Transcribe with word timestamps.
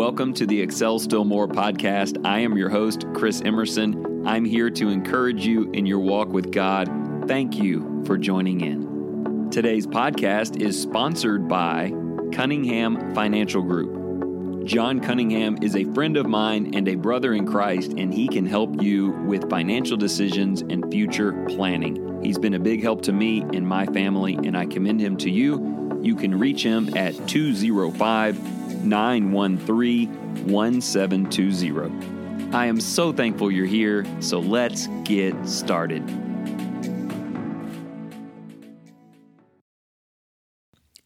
Welcome 0.00 0.32
to 0.34 0.46
the 0.46 0.58
Excel 0.58 0.98
Still 0.98 1.26
More 1.26 1.46
podcast. 1.46 2.26
I 2.26 2.38
am 2.38 2.56
your 2.56 2.70
host, 2.70 3.04
Chris 3.12 3.42
Emerson. 3.42 4.26
I'm 4.26 4.46
here 4.46 4.70
to 4.70 4.88
encourage 4.88 5.44
you 5.44 5.70
in 5.72 5.84
your 5.84 5.98
walk 5.98 6.28
with 6.28 6.52
God. 6.52 6.88
Thank 7.28 7.58
you 7.58 8.02
for 8.06 8.16
joining 8.16 8.62
in. 8.62 9.50
Today's 9.50 9.86
podcast 9.86 10.58
is 10.58 10.80
sponsored 10.80 11.48
by 11.48 11.92
Cunningham 12.32 13.14
Financial 13.14 13.60
Group. 13.60 14.64
John 14.64 15.00
Cunningham 15.00 15.58
is 15.60 15.76
a 15.76 15.84
friend 15.92 16.16
of 16.16 16.26
mine 16.26 16.74
and 16.74 16.88
a 16.88 16.94
brother 16.94 17.34
in 17.34 17.46
Christ, 17.46 17.92
and 17.98 18.12
he 18.12 18.26
can 18.26 18.46
help 18.46 18.82
you 18.82 19.10
with 19.26 19.50
financial 19.50 19.98
decisions 19.98 20.62
and 20.62 20.90
future 20.90 21.44
planning. 21.50 22.22
He's 22.24 22.38
been 22.38 22.54
a 22.54 22.58
big 22.58 22.82
help 22.82 23.02
to 23.02 23.12
me 23.12 23.42
and 23.52 23.68
my 23.68 23.84
family, 23.84 24.36
and 24.36 24.56
I 24.56 24.64
commend 24.64 25.02
him 25.02 25.18
to 25.18 25.30
you. 25.30 26.00
You 26.00 26.16
can 26.16 26.38
reach 26.38 26.62
him 26.62 26.96
at 26.96 27.28
205 27.28 28.59
913 28.84 30.46
1720. 30.46 32.20
I 32.52 32.66
am 32.66 32.80
so 32.80 33.12
thankful 33.12 33.50
you're 33.50 33.66
here, 33.66 34.04
so 34.20 34.40
let's 34.40 34.88
get 35.04 35.34
started. 35.46 36.02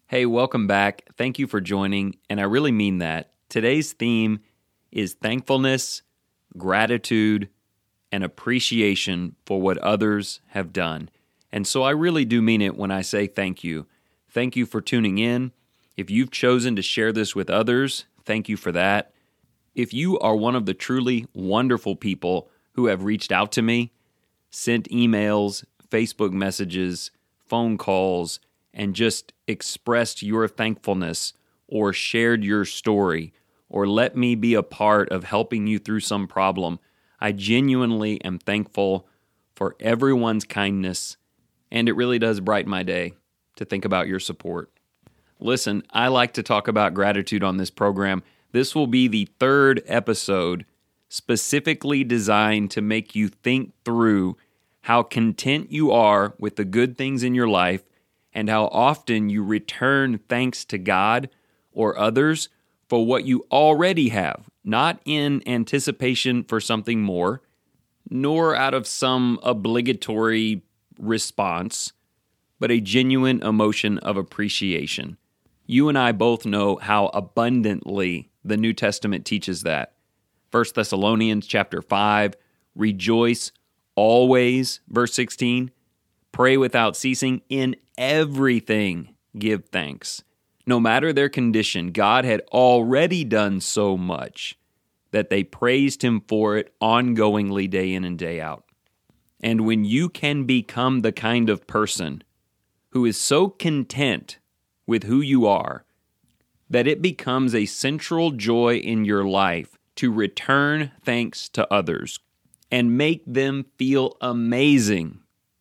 Hey, 0.06 0.26
welcome 0.26 0.66
back. 0.66 1.08
Thank 1.16 1.38
you 1.38 1.46
for 1.46 1.60
joining, 1.60 2.16
and 2.30 2.40
I 2.40 2.44
really 2.44 2.72
mean 2.72 2.98
that. 2.98 3.32
Today's 3.48 3.92
theme 3.92 4.40
is 4.92 5.14
thankfulness, 5.14 6.02
gratitude, 6.56 7.48
and 8.12 8.22
appreciation 8.22 9.34
for 9.44 9.60
what 9.60 9.78
others 9.78 10.40
have 10.48 10.72
done. 10.72 11.10
And 11.50 11.66
so 11.66 11.82
I 11.82 11.90
really 11.90 12.24
do 12.24 12.40
mean 12.40 12.62
it 12.62 12.76
when 12.76 12.90
I 12.90 13.02
say 13.02 13.26
thank 13.26 13.64
you. 13.64 13.86
Thank 14.28 14.56
you 14.56 14.66
for 14.66 14.80
tuning 14.80 15.18
in. 15.18 15.52
If 15.96 16.10
you've 16.10 16.30
chosen 16.30 16.76
to 16.76 16.82
share 16.82 17.12
this 17.12 17.34
with 17.34 17.50
others, 17.50 18.06
thank 18.24 18.48
you 18.48 18.56
for 18.56 18.72
that. 18.72 19.12
If 19.74 19.92
you 19.92 20.18
are 20.18 20.36
one 20.36 20.54
of 20.54 20.66
the 20.66 20.74
truly 20.74 21.26
wonderful 21.34 21.96
people 21.96 22.50
who 22.72 22.86
have 22.86 23.04
reached 23.04 23.32
out 23.32 23.52
to 23.52 23.62
me, 23.62 23.92
sent 24.50 24.88
emails, 24.90 25.64
Facebook 25.88 26.32
messages, 26.32 27.10
phone 27.46 27.78
calls, 27.78 28.40
and 28.72 28.94
just 28.94 29.32
expressed 29.46 30.22
your 30.22 30.48
thankfulness 30.48 31.32
or 31.68 31.92
shared 31.92 32.44
your 32.44 32.64
story 32.64 33.32
or 33.68 33.86
let 33.88 34.16
me 34.16 34.34
be 34.34 34.54
a 34.54 34.62
part 34.62 35.08
of 35.10 35.24
helping 35.24 35.66
you 35.66 35.78
through 35.78 36.00
some 36.00 36.28
problem, 36.28 36.78
I 37.20 37.32
genuinely 37.32 38.22
am 38.22 38.38
thankful 38.38 39.08
for 39.54 39.74
everyone's 39.80 40.44
kindness, 40.44 41.16
and 41.70 41.88
it 41.88 41.96
really 41.96 42.18
does 42.18 42.40
brighten 42.40 42.70
my 42.70 42.82
day 42.82 43.14
to 43.56 43.64
think 43.64 43.84
about 43.84 44.06
your 44.06 44.20
support. 44.20 44.70
Listen, 45.40 45.82
I 45.90 46.08
like 46.08 46.32
to 46.34 46.42
talk 46.42 46.68
about 46.68 46.94
gratitude 46.94 47.42
on 47.42 47.56
this 47.56 47.70
program. 47.70 48.22
This 48.52 48.74
will 48.74 48.86
be 48.86 49.08
the 49.08 49.28
third 49.38 49.82
episode 49.86 50.64
specifically 51.08 52.02
designed 52.04 52.70
to 52.72 52.80
make 52.80 53.14
you 53.14 53.28
think 53.28 53.72
through 53.84 54.36
how 54.82 55.02
content 55.02 55.70
you 55.70 55.90
are 55.90 56.34
with 56.38 56.56
the 56.56 56.64
good 56.64 56.96
things 56.96 57.22
in 57.22 57.34
your 57.34 57.48
life 57.48 57.82
and 58.32 58.50
how 58.50 58.66
often 58.66 59.30
you 59.30 59.42
return 59.42 60.18
thanks 60.28 60.64
to 60.64 60.78
God 60.78 61.28
or 61.72 61.98
others 61.98 62.48
for 62.88 63.06
what 63.06 63.24
you 63.24 63.46
already 63.50 64.10
have, 64.10 64.48
not 64.64 65.00
in 65.04 65.42
anticipation 65.46 66.44
for 66.44 66.60
something 66.60 67.00
more, 67.00 67.40
nor 68.10 68.54
out 68.54 68.74
of 68.74 68.86
some 68.86 69.38
obligatory 69.42 70.62
response, 70.98 71.92
but 72.58 72.70
a 72.70 72.80
genuine 72.80 73.42
emotion 73.42 73.98
of 73.98 74.16
appreciation. 74.16 75.16
You 75.66 75.88
and 75.88 75.98
I 75.98 76.12
both 76.12 76.44
know 76.44 76.76
how 76.76 77.06
abundantly 77.08 78.30
the 78.44 78.56
New 78.56 78.72
Testament 78.72 79.24
teaches 79.24 79.62
that. 79.62 79.94
1 80.50 80.64
Thessalonians 80.74 81.46
chapter 81.46 81.80
5, 81.80 82.34
rejoice 82.74 83.50
always, 83.96 84.80
verse 84.88 85.14
16, 85.14 85.70
pray 86.32 86.56
without 86.56 86.96
ceasing, 86.96 87.42
in 87.48 87.76
everything 87.96 89.14
give 89.38 89.64
thanks. 89.66 90.22
No 90.66 90.80
matter 90.80 91.12
their 91.12 91.28
condition, 91.28 91.92
God 91.92 92.24
had 92.24 92.40
already 92.52 93.24
done 93.24 93.60
so 93.60 93.96
much 93.96 94.58
that 95.12 95.30
they 95.30 95.44
praised 95.44 96.02
Him 96.02 96.22
for 96.26 96.56
it 96.56 96.74
ongoingly, 96.80 97.68
day 97.68 97.92
in 97.92 98.04
and 98.04 98.18
day 98.18 98.40
out. 98.40 98.64
And 99.40 99.66
when 99.66 99.84
you 99.84 100.08
can 100.08 100.44
become 100.44 101.00
the 101.00 101.12
kind 101.12 101.50
of 101.50 101.66
person 101.66 102.22
who 102.90 103.04
is 103.04 103.20
so 103.20 103.48
content 103.48 104.38
with 104.86 105.04
who 105.04 105.20
you 105.20 105.46
are, 105.46 105.84
that 106.68 106.86
it 106.86 107.02
becomes 107.02 107.54
a 107.54 107.66
central 107.66 108.30
joy 108.30 108.76
in 108.76 109.04
your 109.04 109.24
life 109.24 109.78
to 109.96 110.12
return 110.12 110.92
thanks 111.02 111.48
to 111.50 111.72
others 111.72 112.18
and 112.70 112.98
make 112.98 113.22
them 113.26 113.66
feel 113.78 114.16
amazing 114.20 115.20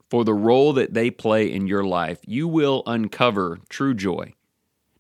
for 0.10 0.24
the 0.24 0.34
role 0.34 0.74
that 0.74 0.94
they 0.94 1.10
play 1.10 1.52
in 1.52 1.68
your 1.68 1.84
life, 1.84 2.20
you 2.26 2.48
will 2.48 2.84
uncover 2.86 3.60
true 3.70 3.94
joy. 3.94 4.34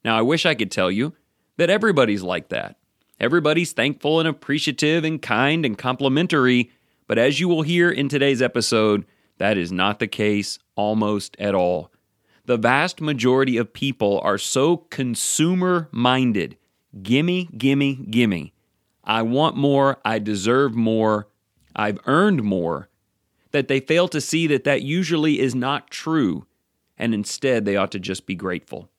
Now, 0.03 0.17
I 0.17 0.21
wish 0.21 0.45
I 0.45 0.55
could 0.55 0.71
tell 0.71 0.91
you 0.91 1.13
that 1.57 1.69
everybody's 1.69 2.23
like 2.23 2.49
that. 2.49 2.77
Everybody's 3.19 3.73
thankful 3.73 4.19
and 4.19 4.27
appreciative 4.27 5.03
and 5.03 5.21
kind 5.21 5.65
and 5.65 5.77
complimentary, 5.77 6.71
but 7.07 7.19
as 7.19 7.39
you 7.39 7.47
will 7.47 7.61
hear 7.61 7.91
in 7.91 8.09
today's 8.09 8.41
episode, 8.41 9.05
that 9.37 9.57
is 9.57 9.71
not 9.71 9.99
the 9.99 10.07
case 10.07 10.57
almost 10.75 11.35
at 11.39 11.53
all 11.53 11.92
the 12.45 12.57
vast 12.57 12.99
majority 12.99 13.57
of 13.57 13.73
people 13.73 14.19
are 14.23 14.37
so 14.37 14.77
consumer 14.77 15.87
minded. 15.91 16.57
Gimme, 17.01 17.49
gimme, 17.57 17.95
gimme. 17.95 18.53
I 19.03 19.21
want 19.21 19.55
more. 19.55 19.99
I 20.03 20.19
deserve 20.19 20.75
more. 20.75 21.27
I've 21.75 21.99
earned 22.05 22.43
more. 22.43 22.89
That 23.51 23.67
they 23.67 23.79
fail 23.79 24.07
to 24.09 24.19
see 24.19 24.47
that 24.47 24.63
that 24.63 24.81
usually 24.81 25.39
is 25.39 25.53
not 25.53 25.89
true, 25.89 26.45
and 26.97 27.13
instead 27.13 27.65
they 27.65 27.75
ought 27.75 27.91
to 27.91 27.99
just 27.99 28.25
be 28.25 28.35
grateful. 28.35 28.89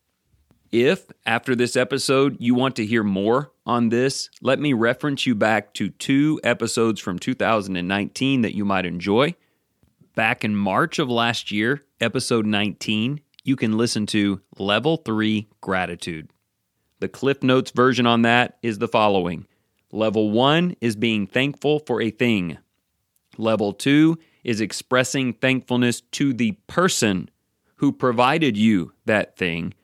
If, 0.70 1.06
after 1.24 1.54
this 1.54 1.76
episode, 1.76 2.36
you 2.40 2.54
want 2.54 2.76
to 2.76 2.86
hear 2.86 3.04
more 3.04 3.52
on 3.66 3.90
this, 3.90 4.28
let 4.40 4.58
me 4.58 4.72
reference 4.72 5.26
you 5.26 5.34
back 5.34 5.72
to 5.74 5.90
two 5.90 6.40
episodes 6.42 7.00
from 7.00 7.18
2019 7.18 8.42
that 8.42 8.56
you 8.56 8.64
might 8.64 8.86
enjoy. 8.86 9.34
Back 10.16 10.44
in 10.44 10.56
March 10.56 10.98
of 10.98 11.08
last 11.08 11.50
year, 11.50 11.82
episode 12.00 12.46
19, 12.46 13.20
you 13.44 13.56
can 13.56 13.76
listen 13.76 14.06
to 14.06 14.40
Level 14.58 14.96
3 14.96 15.46
Gratitude. 15.60 16.30
The 17.00 17.08
Cliff 17.08 17.42
Notes 17.42 17.70
version 17.70 18.06
on 18.06 18.22
that 18.22 18.58
is 18.62 18.78
the 18.78 18.88
following 18.88 19.46
Level 19.92 20.30
1 20.30 20.76
is 20.80 20.96
being 20.96 21.26
thankful 21.26 21.78
for 21.78 22.02
a 22.02 22.10
thing, 22.10 22.58
Level 23.38 23.72
2 23.72 24.18
is 24.42 24.60
expressing 24.60 25.32
thankfulness 25.32 26.00
to 26.00 26.32
the 26.32 26.52
person 26.66 27.30
who 27.76 27.92
provided 27.92 28.56
you 28.56 28.92
that 29.04 29.36
thing. 29.36 29.74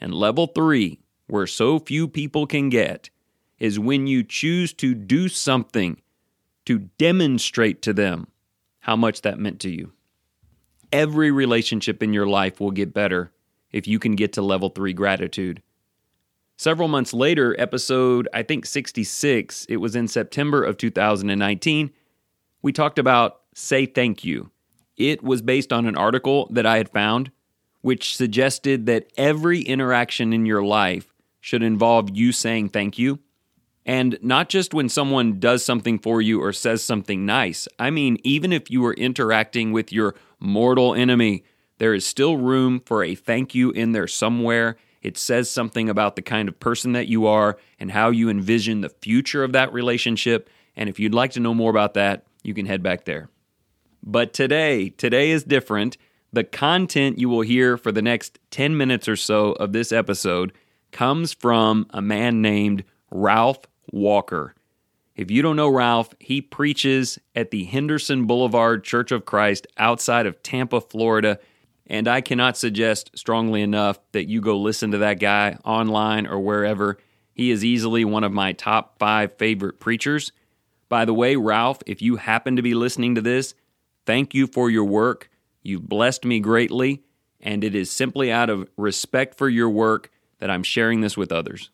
And 0.00 0.14
level 0.14 0.46
3, 0.46 0.98
where 1.26 1.46
so 1.46 1.78
few 1.78 2.08
people 2.08 2.46
can 2.46 2.68
get, 2.68 3.10
is 3.58 3.78
when 3.78 4.06
you 4.06 4.22
choose 4.22 4.72
to 4.74 4.94
do 4.94 5.28
something 5.28 6.00
to 6.64 6.78
demonstrate 6.98 7.82
to 7.82 7.92
them 7.92 8.28
how 8.80 8.96
much 8.96 9.22
that 9.22 9.38
meant 9.38 9.60
to 9.60 9.70
you. 9.70 9.92
Every 10.92 11.30
relationship 11.30 12.02
in 12.02 12.12
your 12.12 12.26
life 12.26 12.60
will 12.60 12.70
get 12.70 12.92
better 12.92 13.32
if 13.72 13.86
you 13.86 13.98
can 13.98 14.16
get 14.16 14.32
to 14.34 14.42
level 14.42 14.70
three 14.70 14.92
gratitude. 14.92 15.62
Several 16.56 16.88
months 16.88 17.14
later, 17.14 17.54
episode, 17.58 18.28
I 18.34 18.42
think 18.42 18.66
66, 18.66 19.66
it 19.68 19.76
was 19.78 19.96
in 19.96 20.08
September 20.08 20.62
of 20.62 20.76
2019, 20.76 21.90
we 22.60 22.72
talked 22.72 22.98
about 22.98 23.40
Say 23.54 23.86
Thank 23.86 24.24
You. 24.24 24.50
It 24.96 25.22
was 25.22 25.40
based 25.40 25.72
on 25.72 25.86
an 25.86 25.96
article 25.96 26.48
that 26.50 26.66
I 26.66 26.76
had 26.76 26.90
found, 26.90 27.30
which 27.80 28.14
suggested 28.14 28.84
that 28.86 29.10
every 29.16 29.62
interaction 29.62 30.32
in 30.32 30.44
your 30.44 30.62
life 30.62 31.14
should 31.40 31.62
involve 31.62 32.10
you 32.10 32.32
saying 32.32 32.68
thank 32.68 32.98
you. 32.98 33.20
And 33.90 34.18
not 34.22 34.48
just 34.48 34.72
when 34.72 34.88
someone 34.88 35.40
does 35.40 35.64
something 35.64 35.98
for 35.98 36.22
you 36.22 36.40
or 36.40 36.52
says 36.52 36.80
something 36.80 37.26
nice. 37.26 37.66
I 37.76 37.90
mean, 37.90 38.18
even 38.22 38.52
if 38.52 38.70
you 38.70 38.86
are 38.86 38.94
interacting 38.94 39.72
with 39.72 39.92
your 39.92 40.14
mortal 40.40 40.94
enemy. 40.94 41.44
There 41.78 41.94
is 41.94 42.06
still 42.06 42.36
room 42.36 42.80
for 42.84 43.04
a 43.04 43.14
thank 43.14 43.54
you 43.54 43.70
in 43.70 43.92
there 43.92 44.08
somewhere. 44.08 44.76
It 45.02 45.16
says 45.16 45.50
something 45.50 45.88
about 45.88 46.16
the 46.16 46.22
kind 46.22 46.48
of 46.48 46.60
person 46.60 46.92
that 46.92 47.08
you 47.08 47.26
are 47.26 47.58
and 47.78 47.90
how 47.90 48.10
you 48.10 48.28
envision 48.28 48.80
the 48.80 48.90
future 48.90 49.44
of 49.44 49.52
that 49.52 49.72
relationship. 49.72 50.50
And 50.76 50.88
if 50.88 50.98
you'd 50.98 51.14
like 51.14 51.32
to 51.32 51.40
know 51.40 51.54
more 51.54 51.70
about 51.70 51.94
that, 51.94 52.24
you 52.42 52.54
can 52.54 52.66
head 52.66 52.82
back 52.82 53.04
there. 53.04 53.28
But 54.02 54.32
today, 54.32 54.90
today 54.90 55.30
is 55.30 55.44
different. 55.44 55.96
The 56.32 56.44
content 56.44 57.18
you 57.18 57.28
will 57.28 57.40
hear 57.42 57.76
for 57.76 57.92
the 57.92 58.02
next 58.02 58.38
10 58.50 58.76
minutes 58.76 59.08
or 59.08 59.16
so 59.16 59.52
of 59.52 59.72
this 59.72 59.92
episode 59.92 60.52
comes 60.92 61.32
from 61.32 61.86
a 61.90 62.02
man 62.02 62.42
named 62.42 62.84
Ralph 63.10 63.60
Walker. 63.90 64.54
If 65.16 65.30
you 65.30 65.42
don't 65.42 65.56
know 65.56 65.68
Ralph, 65.68 66.14
he 66.18 66.40
preaches 66.40 67.18
at 67.34 67.50
the 67.50 67.64
Henderson 67.64 68.26
Boulevard 68.26 68.84
Church 68.84 69.12
of 69.12 69.26
Christ 69.26 69.66
outside 69.76 70.26
of 70.26 70.42
Tampa, 70.42 70.80
Florida. 70.80 71.38
And 71.86 72.08
I 72.08 72.20
cannot 72.20 72.56
suggest 72.56 73.10
strongly 73.14 73.62
enough 73.62 73.98
that 74.12 74.28
you 74.28 74.40
go 74.40 74.56
listen 74.58 74.92
to 74.92 74.98
that 74.98 75.20
guy 75.20 75.58
online 75.64 76.26
or 76.26 76.40
wherever. 76.40 76.98
He 77.34 77.50
is 77.50 77.64
easily 77.64 78.04
one 78.04 78.24
of 78.24 78.32
my 78.32 78.52
top 78.52 78.98
five 78.98 79.36
favorite 79.36 79.80
preachers. 79.80 80.32
By 80.88 81.04
the 81.04 81.14
way, 81.14 81.36
Ralph, 81.36 81.82
if 81.86 82.00
you 82.00 82.16
happen 82.16 82.56
to 82.56 82.62
be 82.62 82.74
listening 82.74 83.14
to 83.16 83.20
this, 83.20 83.54
thank 84.06 84.34
you 84.34 84.46
for 84.46 84.70
your 84.70 84.84
work. 84.84 85.30
You've 85.62 85.88
blessed 85.88 86.24
me 86.24 86.40
greatly, 86.40 87.02
and 87.40 87.62
it 87.64 87.74
is 87.74 87.90
simply 87.90 88.32
out 88.32 88.50
of 88.50 88.68
respect 88.76 89.36
for 89.36 89.48
your 89.48 89.68
work 89.68 90.10
that 90.38 90.50
I'm 90.50 90.62
sharing 90.62 91.00
this 91.00 91.16
with 91.16 91.32
others. 91.32 91.70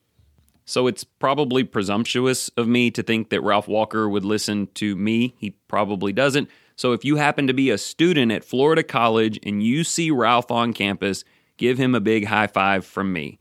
So 0.66 0.88
it's 0.88 1.04
probably 1.04 1.62
presumptuous 1.62 2.48
of 2.56 2.66
me 2.66 2.90
to 2.90 3.02
think 3.02 3.30
that 3.30 3.40
Ralph 3.40 3.68
Walker 3.68 4.08
would 4.08 4.24
listen 4.24 4.66
to 4.74 4.96
me. 4.96 5.36
He 5.38 5.50
probably 5.68 6.12
doesn't. 6.12 6.50
So 6.74 6.92
if 6.92 7.04
you 7.04 7.16
happen 7.16 7.46
to 7.46 7.54
be 7.54 7.70
a 7.70 7.78
student 7.78 8.32
at 8.32 8.44
Florida 8.44 8.82
College 8.82 9.38
and 9.44 9.62
you 9.62 9.84
see 9.84 10.10
Ralph 10.10 10.50
on 10.50 10.72
campus, 10.72 11.24
give 11.56 11.78
him 11.78 11.94
a 11.94 12.00
big 12.00 12.26
high 12.26 12.48
five 12.48 12.84
from 12.84 13.12
me. 13.12 13.38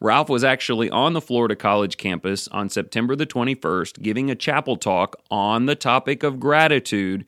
Ralph 0.00 0.28
was 0.28 0.44
actually 0.44 0.90
on 0.90 1.14
the 1.14 1.20
Florida 1.20 1.54
College 1.54 1.96
campus 1.96 2.48
on 2.48 2.68
September 2.68 3.14
the 3.14 3.26
21st 3.26 4.02
giving 4.02 4.28
a 4.28 4.34
chapel 4.34 4.76
talk 4.76 5.16
on 5.30 5.66
the 5.66 5.76
topic 5.76 6.22
of 6.22 6.40
gratitude, 6.40 7.24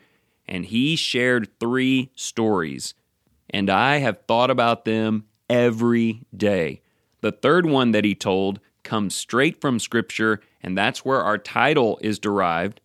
and 0.47 0.67
he 0.67 0.97
shared 0.97 1.49
three 1.61 2.11
stories. 2.15 2.93
And 3.49 3.71
I 3.71 3.99
have 3.99 4.23
thought 4.27 4.51
about 4.51 4.85
them 4.85 5.27
every 5.49 6.27
day. 6.37 6.83
The 7.21 7.33
third 7.33 7.67
one 7.67 7.93
that 7.93 8.05
he 8.05 8.15
told 8.15 8.61
comes 8.89 9.15
straight 9.15 9.61
from 9.61 9.79
Scripture, 9.79 10.41
and 10.63 10.77
that's 10.77 11.05
where 11.05 11.21
our 11.21 11.37
title 11.37 11.99
is 12.01 12.19
derived. 12.19 12.81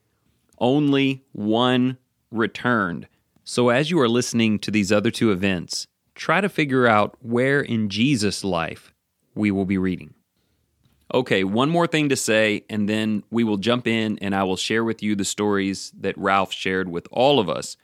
Only 0.59 1.23
one 1.31 1.97
returned. 2.29 3.07
So, 3.45 3.69
as 3.69 3.89
you 3.89 4.00
are 4.01 4.09
listening 4.09 4.59
to 4.59 4.71
these 4.71 4.91
other 4.91 5.11
two 5.11 5.31
events, 5.31 5.88
try 6.13 6.41
to 6.41 6.50
figure 6.50 6.85
out 6.88 7.15
where 7.21 7.61
in 7.61 7.88
Jesus' 7.88 8.44
life 8.44 8.94
we 9.33 9.50
will 9.50 9.65
be 9.65 9.77
reading. 9.77 10.13
Okay, 11.13 11.45
one 11.45 11.69
more 11.69 11.88
thing 11.88 12.09
to 12.09 12.15
say, 12.17 12.65
and 12.69 12.89
then 12.89 13.23
we 13.31 13.45
will 13.45 13.57
jump 13.57 13.88
in 13.88 14.17
and 14.19 14.35
I 14.35 14.44
will 14.44 14.57
share 14.57 14.83
with 14.83 15.01
you 15.01 15.15
the 15.15 15.25
stories 15.25 15.94
that 15.99 16.17
Ralph 16.17 16.51
shared 16.51 16.89
with 16.89 17.07
all 17.11 17.39
of 17.39 17.49
us. 17.49 17.77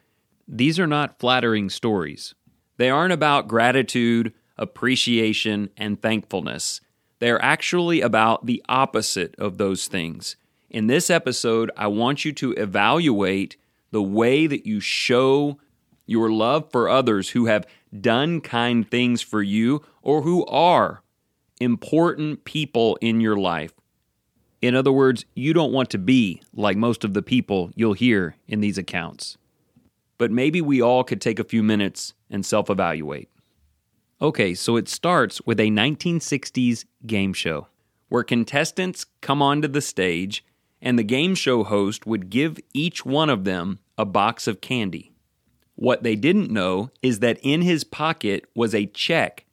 These 0.45 0.77
are 0.77 0.87
not 0.87 1.19
flattering 1.19 1.69
stories. 1.69 2.35
They 2.77 2.89
aren't 2.89 3.13
about 3.13 3.47
gratitude, 3.47 4.33
appreciation, 4.57 5.69
and 5.77 6.01
thankfulness. 6.01 6.81
They're 7.19 7.41
actually 7.41 8.01
about 8.01 8.45
the 8.45 8.63
opposite 8.67 9.35
of 9.37 9.57
those 9.57 9.87
things. 9.87 10.35
In 10.69 10.87
this 10.87 11.09
episode, 11.09 11.71
I 11.75 11.87
want 11.87 12.25
you 12.25 12.31
to 12.33 12.53
evaluate 12.53 13.57
the 13.91 14.03
way 14.03 14.47
that 14.47 14.65
you 14.65 14.79
show 14.79 15.59
your 16.05 16.31
love 16.31 16.71
for 16.71 16.89
others 16.89 17.29
who 17.29 17.45
have 17.47 17.67
done 17.99 18.41
kind 18.41 18.89
things 18.89 19.21
for 19.21 19.41
you 19.41 19.81
or 20.01 20.21
who 20.21 20.45
are 20.45 21.03
important 21.59 22.45
people 22.45 22.97
in 23.01 23.19
your 23.19 23.35
life. 23.35 23.73
In 24.61 24.75
other 24.75 24.91
words, 24.91 25.25
you 25.35 25.53
don't 25.53 25.71
want 25.71 25.89
to 25.91 25.97
be 25.97 26.41
like 26.53 26.77
most 26.77 27.03
of 27.03 27.13
the 27.13 27.21
people 27.21 27.71
you'll 27.75 27.93
hear 27.93 28.35
in 28.47 28.59
these 28.59 28.77
accounts. 28.77 29.37
But 30.17 30.31
maybe 30.31 30.61
we 30.61 30.81
all 30.81 31.03
could 31.03 31.21
take 31.21 31.39
a 31.39 31.45
few 31.45 31.63
minutes 31.63 32.13
and 32.29 32.45
self 32.45 32.69
evaluate. 32.69 33.29
Okay, 34.21 34.53
so 34.53 34.75
it 34.75 34.89
starts 34.89 35.41
with 35.45 35.61
a 35.61 35.69
1960s 35.69 36.83
game 37.07 37.31
show 37.31 37.67
where 38.09 38.23
contestants 38.23 39.05
come 39.21 39.41
onto 39.41 39.67
the 39.67 39.81
stage 39.81 40.43
and 40.81 40.99
the 40.99 41.03
game 41.03 41.35
show 41.35 41.63
host 41.63 42.05
would 42.05 42.29
give 42.29 42.59
each 42.73 43.05
one 43.05 43.29
of 43.29 43.45
them 43.45 43.79
a 43.97 44.05
box 44.05 44.45
of 44.45 44.59
candy. 44.59 45.13
What 45.75 46.03
they 46.03 46.17
didn't 46.17 46.51
know 46.51 46.89
is 47.01 47.19
that 47.19 47.39
in 47.41 47.61
his 47.61 47.85
pocket 47.85 48.45
was 48.53 48.75
a 48.75 48.87
check 48.87 49.45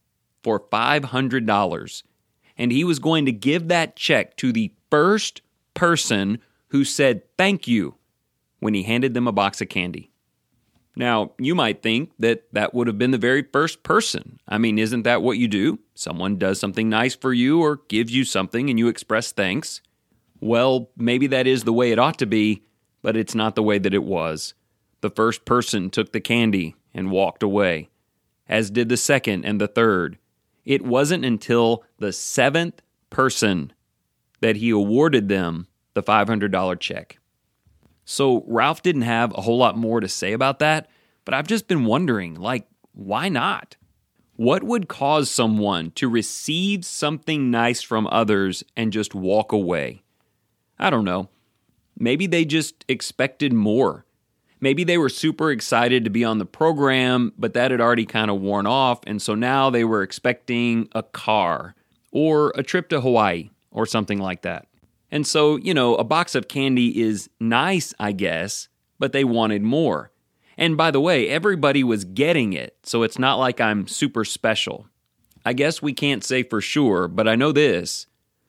for 0.42 0.58
$500, 0.58 2.02
and 2.58 2.72
he 2.72 2.82
was 2.82 2.98
going 2.98 3.24
to 3.26 3.32
give 3.32 3.68
that 3.68 3.94
check 3.94 4.36
to 4.38 4.52
the 4.52 4.72
first 4.90 5.42
person 5.74 6.40
who 6.68 6.84
said 6.84 7.22
thank 7.36 7.68
you 7.68 7.94
when 8.58 8.74
he 8.74 8.82
handed 8.82 9.14
them 9.14 9.28
a 9.28 9.32
box 9.32 9.60
of 9.60 9.68
candy. 9.68 10.10
Now, 10.98 11.32
you 11.38 11.54
might 11.54 11.82
think 11.82 12.12
that 12.18 12.44
that 12.52 12.72
would 12.72 12.86
have 12.86 12.96
been 12.96 13.10
the 13.10 13.18
very 13.18 13.42
first 13.42 13.82
person. 13.82 14.40
I 14.48 14.56
mean, 14.56 14.78
isn't 14.78 15.02
that 15.02 15.22
what 15.22 15.36
you 15.36 15.46
do? 15.46 15.78
Someone 15.94 16.38
does 16.38 16.58
something 16.58 16.88
nice 16.88 17.14
for 17.14 17.34
you 17.34 17.60
or 17.60 17.82
gives 17.88 18.14
you 18.14 18.24
something 18.24 18.70
and 18.70 18.78
you 18.78 18.88
express 18.88 19.30
thanks. 19.30 19.82
Well, 20.40 20.90
maybe 20.96 21.26
that 21.28 21.46
is 21.46 21.64
the 21.64 21.72
way 21.72 21.92
it 21.92 21.98
ought 21.98 22.18
to 22.18 22.26
be, 22.26 22.62
but 23.02 23.16
it's 23.16 23.34
not 23.34 23.54
the 23.54 23.62
way 23.62 23.78
that 23.78 23.92
it 23.92 24.04
was. 24.04 24.54
The 25.02 25.10
first 25.10 25.44
person 25.44 25.90
took 25.90 26.12
the 26.12 26.20
candy 26.20 26.76
and 26.94 27.10
walked 27.10 27.42
away, 27.42 27.90
as 28.48 28.70
did 28.70 28.88
the 28.88 28.96
second 28.96 29.44
and 29.44 29.60
the 29.60 29.68
third. 29.68 30.18
It 30.64 30.82
wasn't 30.82 31.26
until 31.26 31.84
the 31.98 32.12
seventh 32.12 32.80
person 33.10 33.72
that 34.40 34.56
he 34.56 34.70
awarded 34.70 35.28
them 35.28 35.66
the 35.94 36.02
$500 36.02 36.80
check. 36.80 37.18
So 38.06 38.44
Ralph 38.46 38.82
didn't 38.82 39.02
have 39.02 39.34
a 39.34 39.42
whole 39.42 39.58
lot 39.58 39.76
more 39.76 40.00
to 40.00 40.08
say 40.08 40.32
about 40.32 40.60
that, 40.60 40.88
but 41.24 41.34
I've 41.34 41.48
just 41.48 41.66
been 41.66 41.84
wondering 41.84 42.36
like, 42.36 42.66
why 42.92 43.28
not? 43.28 43.76
What 44.36 44.62
would 44.62 44.88
cause 44.88 45.28
someone 45.28 45.90
to 45.92 46.08
receive 46.08 46.84
something 46.84 47.50
nice 47.50 47.82
from 47.82 48.06
others 48.06 48.62
and 48.76 48.92
just 48.92 49.14
walk 49.14 49.50
away? 49.50 50.02
I 50.78 50.88
don't 50.88 51.04
know. 51.04 51.28
Maybe 51.98 52.26
they 52.28 52.44
just 52.44 52.84
expected 52.88 53.52
more. 53.52 54.04
Maybe 54.60 54.84
they 54.84 54.98
were 54.98 55.08
super 55.08 55.50
excited 55.50 56.04
to 56.04 56.10
be 56.10 56.24
on 56.24 56.38
the 56.38 56.46
program, 56.46 57.32
but 57.36 57.54
that 57.54 57.72
had 57.72 57.80
already 57.80 58.06
kind 58.06 58.30
of 58.30 58.40
worn 58.40 58.66
off. 58.66 59.00
And 59.06 59.20
so 59.20 59.34
now 59.34 59.68
they 59.68 59.84
were 59.84 60.02
expecting 60.02 60.88
a 60.92 61.02
car 61.02 61.74
or 62.12 62.52
a 62.54 62.62
trip 62.62 62.88
to 62.90 63.00
Hawaii 63.00 63.50
or 63.70 63.84
something 63.84 64.18
like 64.18 64.42
that. 64.42 64.68
And 65.10 65.26
so, 65.26 65.56
you 65.56 65.72
know, 65.72 65.94
a 65.96 66.04
box 66.04 66.34
of 66.34 66.48
candy 66.48 67.00
is 67.00 67.30
nice, 67.38 67.94
I 67.98 68.12
guess, 68.12 68.68
but 68.98 69.12
they 69.12 69.24
wanted 69.24 69.62
more. 69.62 70.10
And 70.58 70.76
by 70.76 70.90
the 70.90 71.00
way, 71.00 71.28
everybody 71.28 71.84
was 71.84 72.04
getting 72.04 72.52
it, 72.52 72.76
so 72.82 73.02
it's 73.02 73.18
not 73.18 73.38
like 73.38 73.60
I'm 73.60 73.86
super 73.86 74.24
special. 74.24 74.86
I 75.44 75.52
guess 75.52 75.82
we 75.82 75.92
can't 75.92 76.24
say 76.24 76.42
for 76.42 76.60
sure, 76.60 77.08
but 77.08 77.28
I 77.28 77.36
know 77.36 77.52
this 77.52 78.06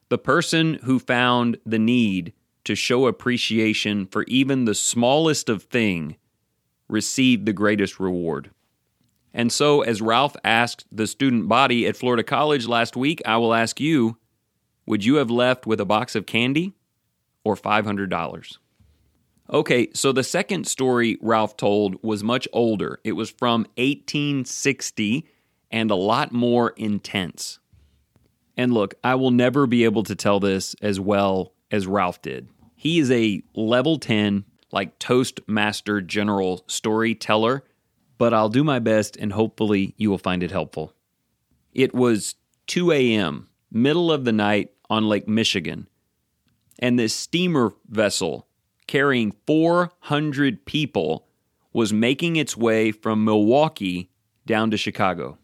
the 0.09 0.17
person 0.17 0.75
who 0.83 0.99
found 0.99 1.57
the 1.65 1.79
need 1.79 2.33
to 2.63 2.75
show 2.75 3.07
appreciation 3.07 4.05
for 4.05 4.23
even 4.27 4.65
the 4.65 4.75
smallest 4.75 5.49
of 5.49 5.63
thing 5.63 6.15
received 6.87 7.45
the 7.45 7.53
greatest 7.53 7.99
reward. 7.99 8.51
And 9.33 9.51
so, 9.51 9.81
as 9.81 10.01
Ralph 10.01 10.35
asked 10.43 10.85
the 10.91 11.07
student 11.07 11.47
body 11.47 11.85
at 11.85 11.97
Florida 11.97 12.23
College 12.23 12.67
last 12.67 12.95
week, 12.95 13.21
I 13.25 13.37
will 13.37 13.53
ask 13.53 13.79
you 13.79 14.17
would 14.87 15.05
you 15.05 15.15
have 15.15 15.29
left 15.29 15.67
with 15.67 15.79
a 15.79 15.85
box 15.85 16.15
of 16.15 16.25
candy 16.25 16.73
or 17.43 17.55
$500? 17.55 18.57
Okay, 19.49 19.89
so 19.93 20.11
the 20.11 20.23
second 20.23 20.67
story 20.67 21.17
Ralph 21.21 21.55
told 21.55 22.01
was 22.03 22.23
much 22.23 22.47
older. 22.51 22.99
It 23.03 23.11
was 23.11 23.29
from 23.29 23.61
1860 23.75 25.27
and 25.69 25.91
a 25.91 25.95
lot 25.95 26.31
more 26.31 26.71
intense. 26.71 27.59
And 28.57 28.73
look, 28.73 28.95
I 29.03 29.15
will 29.15 29.31
never 29.31 29.67
be 29.67 29.83
able 29.83 30.03
to 30.03 30.15
tell 30.15 30.39
this 30.39 30.75
as 30.81 30.99
well 30.99 31.53
as 31.69 31.85
Ralph 31.85 32.21
did. 32.21 32.47
He 32.75 32.99
is 32.99 33.11
a 33.11 33.41
level 33.53 33.99
10, 33.99 34.45
like 34.71 34.99
Toastmaster 34.99 36.01
General 36.01 36.63
storyteller, 36.67 37.63
but 38.17 38.33
I'll 38.33 38.49
do 38.49 38.63
my 38.63 38.79
best 38.79 39.15
and 39.17 39.33
hopefully 39.33 39.93
you 39.97 40.09
will 40.09 40.17
find 40.17 40.43
it 40.43 40.51
helpful. 40.51 40.93
It 41.73 41.93
was 41.93 42.35
2 42.67 42.91
a.m., 42.91 43.47
middle 43.71 44.11
of 44.11 44.25
the 44.25 44.31
night 44.31 44.71
on 44.89 45.07
Lake 45.07 45.27
Michigan, 45.27 45.87
and 46.79 46.97
this 46.97 47.15
steamer 47.15 47.73
vessel 47.87 48.47
carrying 48.87 49.33
400 49.45 50.65
people 50.65 51.27
was 51.73 51.93
making 51.93 52.35
its 52.35 52.55
way 52.55 52.91
from 52.91 53.23
Milwaukee 53.23 54.09
down 54.45 54.71
to 54.71 54.77
Chicago. 54.77 55.37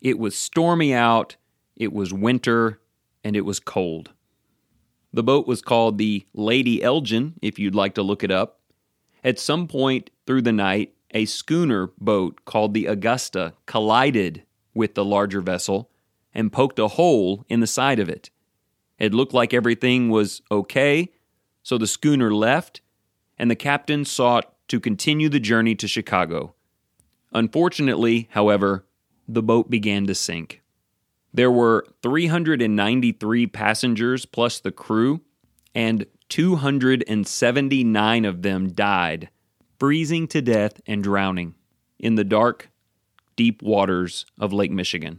It 0.00 0.18
was 0.18 0.34
stormy 0.34 0.92
out, 0.92 1.36
it 1.76 1.92
was 1.92 2.12
winter, 2.12 2.80
and 3.22 3.36
it 3.36 3.42
was 3.42 3.60
cold. 3.60 4.10
The 5.12 5.22
boat 5.22 5.46
was 5.46 5.62
called 5.62 5.98
the 5.98 6.26
Lady 6.32 6.82
Elgin, 6.82 7.34
if 7.42 7.58
you'd 7.58 7.74
like 7.74 7.94
to 7.94 8.02
look 8.02 8.24
it 8.24 8.30
up. 8.30 8.60
At 9.22 9.38
some 9.38 9.68
point 9.68 10.10
through 10.26 10.42
the 10.42 10.52
night, 10.52 10.94
a 11.12 11.26
schooner 11.26 11.90
boat 12.00 12.44
called 12.44 12.74
the 12.74 12.86
Augusta 12.86 13.52
collided 13.66 14.42
with 14.74 14.94
the 14.94 15.04
larger 15.04 15.40
vessel 15.40 15.90
and 16.34 16.52
poked 16.52 16.78
a 16.78 16.88
hole 16.88 17.44
in 17.48 17.60
the 17.60 17.66
side 17.66 18.00
of 18.00 18.08
it. 18.08 18.30
It 19.02 19.12
looked 19.12 19.34
like 19.34 19.52
everything 19.52 20.10
was 20.10 20.42
okay, 20.48 21.10
so 21.64 21.76
the 21.76 21.88
schooner 21.88 22.32
left, 22.32 22.82
and 23.36 23.50
the 23.50 23.56
captain 23.56 24.04
sought 24.04 24.54
to 24.68 24.78
continue 24.78 25.28
the 25.28 25.40
journey 25.40 25.74
to 25.74 25.88
Chicago. 25.88 26.54
Unfortunately, 27.32 28.28
however, 28.30 28.86
the 29.26 29.42
boat 29.42 29.68
began 29.68 30.06
to 30.06 30.14
sink. 30.14 30.62
There 31.34 31.50
were 31.50 31.84
393 32.04 33.48
passengers 33.48 34.24
plus 34.24 34.60
the 34.60 34.70
crew, 34.70 35.22
and 35.74 36.06
279 36.28 38.24
of 38.24 38.42
them 38.42 38.72
died, 38.72 39.30
freezing 39.80 40.28
to 40.28 40.40
death 40.40 40.80
and 40.86 41.02
drowning 41.02 41.56
in 41.98 42.14
the 42.14 42.22
dark, 42.22 42.70
deep 43.34 43.62
waters 43.62 44.26
of 44.38 44.52
Lake 44.52 44.70
Michigan. 44.70 45.18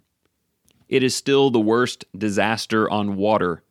It 0.88 1.04
is 1.04 1.13
still 1.13 1.50
the 1.50 1.60
worst 1.60 2.06
disaster 2.18 2.90
on 2.90 3.18
water 3.18 3.62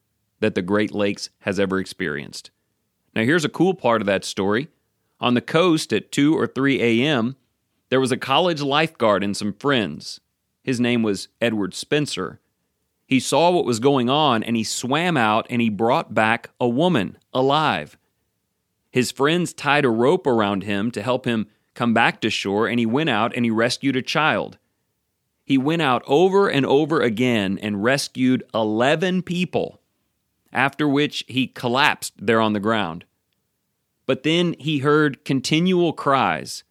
that 0.43 0.55
the 0.55 0.63
Great 0.63 0.93
Lakes 0.93 1.31
has 1.41 1.59
ever 1.59 1.79
experienced. 1.79 2.51
Now, 3.15 3.23
here's 3.23 3.45
a 3.45 3.49
cool 3.49 3.75
part 3.75 4.03
of 4.03 4.07
that 4.07 4.25
story. 4.25 4.69
On 5.21 5.35
the 5.35 5.41
coast 5.41 5.93
at 5.93 6.13
2 6.13 6.37
or 6.37 6.47
3 6.47 6.83
a.m., 6.83 7.37
there 7.89 8.01
was 8.01 8.13
a 8.13 8.17
college 8.17 8.61
lifeguard 8.61 9.23
and 9.23 9.37
some 9.37 9.53
friends. 9.53 10.21
His 10.63 10.81
name 10.81 11.03
was 11.03 11.29
Edward 11.41 11.75
Spencer. 11.75 12.41
He 13.07 13.21
saw 13.21 13.51
what 13.51 13.65
was 13.65 13.79
going 13.79 14.09
on 14.09 14.43
and 14.43 14.57
he 14.57 14.65
swam 14.65 15.17
out 15.17 15.47
and 15.49 15.61
he 15.61 15.69
brought 15.69 16.15
back 16.15 16.51
a 16.59 16.69
woman 16.69 17.19
alive. 17.33 17.97
His 18.91 19.13
friends 19.13 19.53
tied 19.53 19.85
a 19.85 19.91
rope 19.91 20.27
around 20.27 20.65
him 20.65 20.91
to 20.93 21.03
help 21.03 21.25
him 21.25 21.47
come 21.75 21.95
back 21.95 22.21
to 22.23 22.31
shore 22.31 22.67
and 22.67 22.81
he 22.81 22.87
went 22.87 23.11
out 23.11 23.37
and 23.37 23.45
he 23.45 23.51
rescued 23.51 23.97
a 23.97 24.03
child. 24.03 24.59
He 25.45 25.59
went 25.59 25.83
out 25.83 26.03
over 26.07 26.49
and 26.49 26.65
over 26.65 27.01
again 27.01 27.59
and 27.61 27.85
rescued 27.85 28.43
11 28.55 29.23
people, 29.23 29.82
after 30.53 30.89
which 30.89 31.25
he 31.29 31.47
collapsed 31.47 32.15
there 32.19 32.41
on 32.41 32.53
the 32.53 32.61
ground. 32.61 33.05
But 34.07 34.23
then 34.23 34.55
he 34.59 34.79
heard 34.79 35.25
continual 35.25 35.93
cries, 35.93 36.65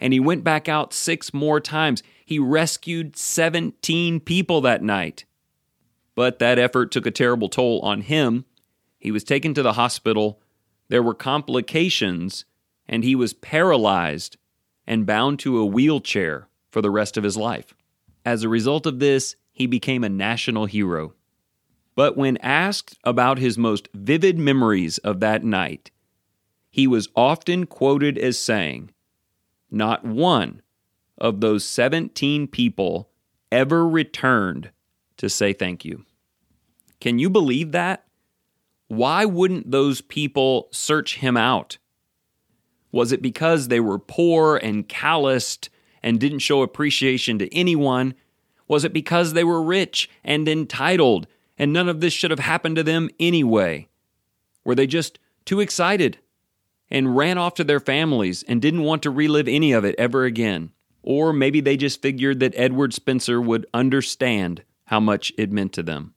and 0.00 0.12
he 0.12 0.20
went 0.20 0.44
back 0.44 0.68
out 0.68 0.92
six 0.92 1.34
more 1.34 1.60
times. 1.60 2.02
He 2.24 2.38
rescued 2.38 3.16
17 3.16 4.20
people 4.20 4.60
that 4.62 4.82
night. 4.82 5.24
But 6.14 6.38
that 6.40 6.58
effort 6.58 6.90
took 6.90 7.06
a 7.06 7.10
terrible 7.10 7.48
toll 7.48 7.80
on 7.80 8.00
him. 8.00 8.44
He 8.98 9.10
was 9.10 9.22
taken 9.22 9.54
to 9.54 9.62
the 9.62 9.74
hospital. 9.74 10.40
There 10.88 11.02
were 11.02 11.14
complications, 11.14 12.44
and 12.88 13.04
he 13.04 13.14
was 13.14 13.32
paralyzed 13.34 14.36
and 14.86 15.06
bound 15.06 15.38
to 15.40 15.58
a 15.58 15.66
wheelchair 15.66 16.48
for 16.70 16.82
the 16.82 16.90
rest 16.90 17.16
of 17.16 17.24
his 17.24 17.36
life. 17.36 17.74
As 18.24 18.42
a 18.42 18.48
result 18.48 18.86
of 18.86 18.98
this, 18.98 19.36
he 19.52 19.66
became 19.66 20.02
a 20.02 20.08
national 20.08 20.66
hero. 20.66 21.14
But 21.98 22.16
when 22.16 22.36
asked 22.36 22.96
about 23.02 23.40
his 23.40 23.58
most 23.58 23.88
vivid 23.92 24.38
memories 24.38 24.98
of 24.98 25.18
that 25.18 25.42
night, 25.42 25.90
he 26.70 26.86
was 26.86 27.08
often 27.16 27.66
quoted 27.66 28.16
as 28.16 28.38
saying, 28.38 28.92
Not 29.68 30.04
one 30.04 30.62
of 31.20 31.40
those 31.40 31.64
17 31.64 32.46
people 32.46 33.10
ever 33.50 33.84
returned 33.84 34.70
to 35.16 35.28
say 35.28 35.52
thank 35.52 35.84
you. 35.84 36.04
Can 37.00 37.18
you 37.18 37.28
believe 37.28 37.72
that? 37.72 38.04
Why 38.86 39.24
wouldn't 39.24 39.72
those 39.72 40.00
people 40.00 40.68
search 40.70 41.16
him 41.16 41.36
out? 41.36 41.78
Was 42.92 43.10
it 43.10 43.22
because 43.22 43.66
they 43.66 43.80
were 43.80 43.98
poor 43.98 44.56
and 44.56 44.88
calloused 44.88 45.68
and 46.00 46.20
didn't 46.20 46.38
show 46.46 46.62
appreciation 46.62 47.40
to 47.40 47.52
anyone? 47.52 48.14
Was 48.68 48.84
it 48.84 48.92
because 48.92 49.32
they 49.32 49.42
were 49.42 49.60
rich 49.60 50.08
and 50.22 50.48
entitled 50.48 51.26
and 51.58 51.72
none 51.72 51.88
of 51.88 52.00
this 52.00 52.12
should 52.12 52.30
have 52.30 52.40
happened 52.40 52.76
to 52.76 52.82
them 52.82 53.10
anyway? 53.18 53.88
Were 54.64 54.74
they 54.74 54.86
just 54.86 55.18
too 55.44 55.60
excited 55.60 56.18
and 56.90 57.16
ran 57.16 57.36
off 57.38 57.54
to 57.54 57.64
their 57.64 57.80
families 57.80 58.42
and 58.44 58.62
didn't 58.62 58.82
want 58.82 59.02
to 59.02 59.10
relive 59.10 59.48
any 59.48 59.72
of 59.72 59.84
it 59.84 59.94
ever 59.98 60.24
again? 60.24 60.70
Or 61.02 61.32
maybe 61.32 61.60
they 61.60 61.76
just 61.76 62.02
figured 62.02 62.40
that 62.40 62.54
Edward 62.56 62.92
Spencer 62.94 63.40
would 63.40 63.66
understand 63.72 64.62
how 64.86 65.00
much 65.00 65.32
it 65.36 65.52
meant 65.52 65.72
to 65.74 65.82
them. 65.82 66.14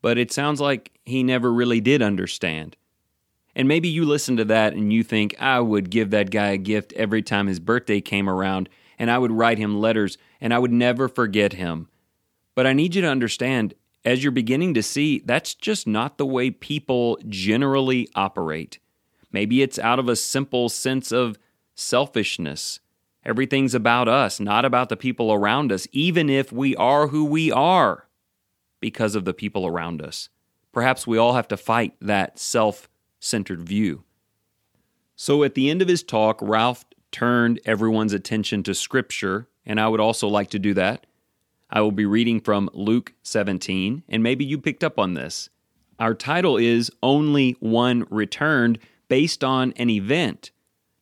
But 0.00 0.18
it 0.18 0.32
sounds 0.32 0.60
like 0.60 0.92
he 1.04 1.22
never 1.22 1.52
really 1.52 1.80
did 1.80 2.02
understand. 2.02 2.76
And 3.54 3.68
maybe 3.68 3.88
you 3.88 4.04
listen 4.04 4.36
to 4.38 4.44
that 4.46 4.72
and 4.72 4.92
you 4.92 5.02
think, 5.02 5.36
I 5.40 5.60
would 5.60 5.90
give 5.90 6.10
that 6.10 6.30
guy 6.30 6.50
a 6.50 6.56
gift 6.56 6.92
every 6.94 7.22
time 7.22 7.46
his 7.46 7.60
birthday 7.60 8.00
came 8.00 8.28
around 8.28 8.68
and 8.98 9.10
I 9.10 9.18
would 9.18 9.32
write 9.32 9.58
him 9.58 9.80
letters 9.80 10.18
and 10.40 10.54
I 10.54 10.58
would 10.58 10.72
never 10.72 11.08
forget 11.08 11.52
him. 11.52 11.88
But 12.54 12.66
I 12.66 12.72
need 12.72 12.94
you 12.94 13.02
to 13.02 13.08
understand, 13.08 13.74
as 14.04 14.22
you're 14.22 14.32
beginning 14.32 14.74
to 14.74 14.82
see, 14.82 15.22
that's 15.24 15.54
just 15.54 15.86
not 15.86 16.18
the 16.18 16.26
way 16.26 16.50
people 16.50 17.18
generally 17.28 18.08
operate. 18.14 18.78
Maybe 19.30 19.62
it's 19.62 19.78
out 19.78 19.98
of 19.98 20.08
a 20.08 20.16
simple 20.16 20.68
sense 20.68 21.12
of 21.12 21.38
selfishness. 21.74 22.80
Everything's 23.24 23.74
about 23.74 24.08
us, 24.08 24.40
not 24.40 24.64
about 24.64 24.88
the 24.88 24.96
people 24.96 25.32
around 25.32 25.70
us, 25.70 25.86
even 25.92 26.28
if 26.28 26.52
we 26.52 26.74
are 26.76 27.08
who 27.08 27.24
we 27.24 27.52
are 27.52 28.08
because 28.80 29.14
of 29.14 29.24
the 29.24 29.32
people 29.32 29.66
around 29.66 30.02
us. 30.02 30.28
Perhaps 30.72 31.06
we 31.06 31.18
all 31.18 31.34
have 31.34 31.48
to 31.48 31.56
fight 31.56 31.94
that 32.00 32.38
self 32.38 32.88
centered 33.20 33.62
view. 33.62 34.02
So 35.14 35.44
at 35.44 35.54
the 35.54 35.70
end 35.70 35.80
of 35.80 35.88
his 35.88 36.02
talk, 36.02 36.40
Ralph 36.42 36.84
turned 37.12 37.60
everyone's 37.64 38.12
attention 38.12 38.64
to 38.64 38.74
Scripture, 38.74 39.48
and 39.64 39.78
I 39.78 39.86
would 39.86 40.00
also 40.00 40.26
like 40.26 40.50
to 40.50 40.58
do 40.58 40.74
that. 40.74 41.06
I 41.74 41.80
will 41.80 41.90
be 41.90 42.04
reading 42.04 42.42
from 42.42 42.68
Luke 42.74 43.14
17, 43.22 44.02
and 44.06 44.22
maybe 44.22 44.44
you 44.44 44.58
picked 44.58 44.84
up 44.84 44.98
on 44.98 45.14
this. 45.14 45.48
Our 45.98 46.12
title 46.12 46.58
is 46.58 46.90
Only 47.02 47.52
One 47.60 48.06
Returned, 48.10 48.78
based 49.08 49.42
on 49.42 49.72
an 49.76 49.88
event, 49.88 50.50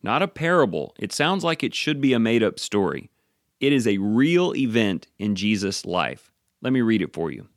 not 0.01 0.21
a 0.21 0.29
parable. 0.29 0.95
It 0.97 1.11
sounds 1.11 1.43
like 1.43 1.61
it 1.61 1.75
should 1.75 1.99
be 1.99 2.13
a 2.13 2.19
made 2.19 2.41
up 2.41 2.57
story. 2.57 3.11
It 3.59 3.73
is 3.73 3.85
a 3.85 3.97
real 3.97 4.55
event 4.55 5.07
in 5.19 5.35
Jesus' 5.35 5.85
life. 5.85 6.31
Let 6.61 6.71
me 6.71 6.79
read 6.79 7.01
it 7.01 7.13
for 7.13 7.29
you. 7.29 7.49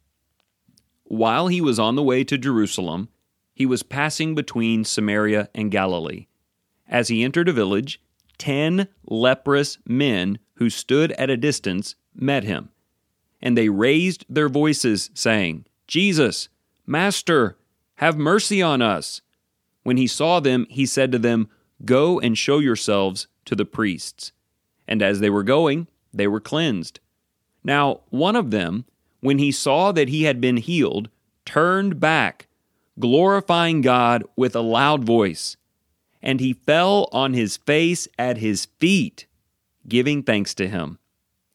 While 1.04 1.46
he 1.46 1.60
was 1.60 1.78
on 1.78 1.94
the 1.94 2.02
way 2.02 2.24
to 2.24 2.36
Jerusalem, 2.36 3.10
he 3.54 3.64
was 3.64 3.84
passing 3.84 4.34
between 4.34 4.84
Samaria 4.84 5.50
and 5.54 5.70
Galilee. 5.70 6.26
As 6.88 7.08
he 7.08 7.22
entered 7.22 7.48
a 7.48 7.52
village, 7.52 8.00
ten 8.38 8.88
leprous 9.06 9.78
men 9.86 10.40
who 10.54 10.68
stood 10.68 11.12
at 11.12 11.30
a 11.30 11.36
distance 11.36 11.94
met 12.12 12.42
him. 12.42 12.70
And 13.44 13.56
they 13.56 13.68
raised 13.68 14.24
their 14.28 14.48
voices, 14.48 15.10
saying, 15.14 15.66
Jesus, 15.86 16.48
Master, 16.84 17.56
have 17.96 18.16
mercy 18.16 18.60
on 18.60 18.82
us. 18.82 19.20
When 19.84 19.96
he 19.96 20.08
saw 20.08 20.40
them, 20.40 20.66
he 20.68 20.84
said 20.84 21.12
to 21.12 21.18
them, 21.20 21.48
Go 21.84 22.18
and 22.18 22.36
show 22.36 22.58
yourselves 22.58 23.28
to 23.44 23.54
the 23.54 23.64
priests. 23.64 24.32
And 24.88 25.00
as 25.00 25.20
they 25.20 25.30
were 25.30 25.44
going, 25.44 25.86
they 26.12 26.26
were 26.26 26.40
cleansed. 26.40 26.98
Now, 27.62 28.00
one 28.10 28.34
of 28.34 28.50
them, 28.50 28.86
when 29.20 29.38
he 29.38 29.52
saw 29.52 29.92
that 29.92 30.08
he 30.08 30.24
had 30.24 30.40
been 30.40 30.56
healed, 30.56 31.08
turned 31.44 32.00
back, 32.00 32.48
glorifying 32.98 33.80
God 33.80 34.24
with 34.34 34.56
a 34.56 34.60
loud 34.60 35.04
voice 35.04 35.56
and 36.24 36.40
he 36.40 36.54
fell 36.54 37.06
on 37.12 37.34
his 37.34 37.58
face 37.58 38.08
at 38.18 38.38
his 38.38 38.64
feet, 38.80 39.26
giving 39.86 40.22
thanks 40.22 40.54
to 40.54 40.66
him. 40.66 40.98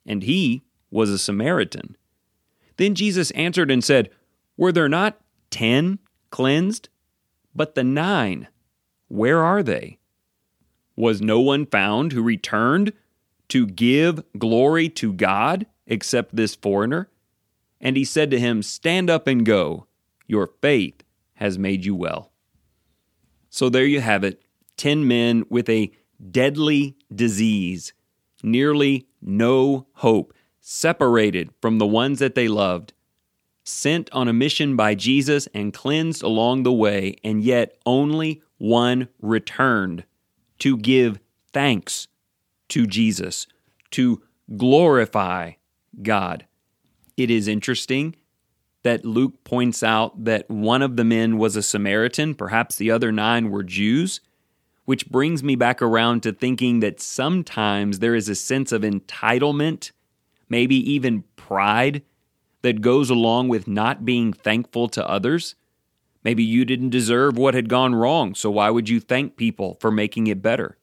And 0.05 0.21
he 0.21 0.61
was 0.91 1.09
a 1.09 1.17
Samaritan. 1.17 1.95
Then 2.77 2.95
Jesus 2.95 3.31
answered 3.31 3.69
and 3.69 3.83
said, 3.83 4.09
Were 4.57 4.71
there 4.71 4.89
not 4.89 5.19
ten 5.49 5.99
cleansed? 6.29 6.89
But 7.55 7.75
the 7.75 7.83
nine, 7.83 8.47
where 9.07 9.43
are 9.43 9.63
they? 9.63 9.99
Was 10.95 11.21
no 11.21 11.39
one 11.39 11.65
found 11.65 12.11
who 12.11 12.21
returned 12.21 12.93
to 13.49 13.65
give 13.65 14.23
glory 14.37 14.89
to 14.89 15.13
God 15.13 15.65
except 15.87 16.35
this 16.35 16.55
foreigner? 16.55 17.09
And 17.81 17.97
he 17.97 18.05
said 18.05 18.31
to 18.31 18.39
him, 18.39 18.61
Stand 18.61 19.09
up 19.09 19.27
and 19.27 19.45
go. 19.45 19.87
Your 20.27 20.47
faith 20.61 21.03
has 21.35 21.57
made 21.57 21.85
you 21.85 21.95
well. 21.95 22.31
So 23.49 23.69
there 23.69 23.85
you 23.85 24.01
have 24.01 24.23
it. 24.23 24.41
10 24.77 25.07
men 25.07 25.43
with 25.49 25.69
a 25.69 25.91
deadly 26.31 26.95
disease, 27.13 27.93
nearly 28.43 29.07
no 29.21 29.87
hope, 29.93 30.33
separated 30.71 31.49
from 31.63 31.79
the 31.79 31.87
ones 31.87 32.19
that 32.19 32.35
they 32.35 32.47
loved, 32.47 32.93
sent 33.63 34.07
on 34.13 34.27
a 34.27 34.33
mission 34.33 34.75
by 34.75 34.93
Jesus 34.93 35.47
and 35.51 35.73
cleansed 35.73 36.21
along 36.21 36.61
the 36.61 36.71
way, 36.71 37.15
and 37.23 37.41
yet 37.41 37.75
only 37.87 38.39
one 38.59 39.07
returned 39.19 40.03
to 40.59 40.77
give 40.77 41.19
thanks 41.51 42.07
to 42.67 42.85
Jesus, 42.85 43.47
to 43.89 44.21
glorify 44.57 45.53
God. 46.03 46.45
It 47.17 47.31
is 47.31 47.47
interesting 47.47 48.15
that 48.83 49.03
Luke 49.03 49.43
points 49.43 49.81
out 49.81 50.23
that 50.23 50.47
one 50.51 50.83
of 50.83 50.97
the 50.97 51.03
men 51.03 51.39
was 51.39 51.55
a 51.55 51.63
Samaritan, 51.63 52.35
perhaps 52.35 52.75
the 52.75 52.91
other 52.91 53.11
nine 53.11 53.49
were 53.49 53.63
Jews 53.63 54.21
which 54.85 55.07
brings 55.07 55.43
me 55.43 55.55
back 55.55 55.83
around 55.83 56.23
to 56.23 56.33
thinking 56.33 56.79
that 56.79 56.99
sometimes 56.99 57.99
there 57.99 58.15
is 58.15 58.27
a 58.27 58.33
sense 58.33 58.71
of 58.71 58.81
entitlement, 58.81 59.91
maybe 60.49 60.75
even 60.91 61.23
pride, 61.35 62.03
that 62.61 62.81
goes 62.81 63.09
along 63.09 63.47
with 63.47 63.67
not 63.67 64.03
being 64.03 64.33
thankful 64.33 64.89
to 64.89 65.07
others. 65.07 65.55
Maybe 66.23 66.43
you 66.43 66.65
didn't 66.65 66.89
deserve 66.89 67.37
what 67.37 67.53
had 67.53 67.69
gone 67.69 67.95
wrong, 67.95 68.35
so 68.35 68.51
why 68.51 68.69
would 68.69 68.89
you 68.89 68.99
thank 68.99 69.37
people 69.37 69.77
for 69.79 69.91
making 69.91 70.27
it 70.27 70.41
better? 70.41 70.77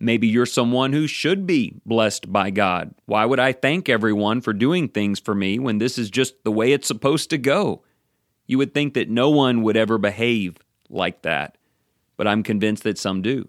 Maybe 0.00 0.26
you're 0.26 0.46
someone 0.46 0.92
who 0.92 1.06
should 1.06 1.46
be 1.46 1.80
blessed 1.86 2.32
by 2.32 2.50
God. 2.50 2.92
Why 3.06 3.24
would 3.24 3.38
I 3.38 3.52
thank 3.52 3.88
everyone 3.88 4.40
for 4.40 4.52
doing 4.52 4.88
things 4.88 5.20
for 5.20 5.34
me 5.34 5.60
when 5.60 5.78
this 5.78 5.96
is 5.96 6.10
just 6.10 6.42
the 6.42 6.50
way 6.50 6.72
it's 6.72 6.88
supposed 6.88 7.30
to 7.30 7.38
go? 7.38 7.84
You 8.46 8.58
would 8.58 8.74
think 8.74 8.94
that 8.94 9.08
no 9.08 9.30
one 9.30 9.62
would 9.62 9.76
ever 9.76 9.98
behave 9.98 10.56
like 10.88 11.22
that 11.22 11.56
but 12.22 12.28
I'm 12.28 12.44
convinced 12.44 12.84
that 12.84 12.98
some 12.98 13.20
do. 13.20 13.48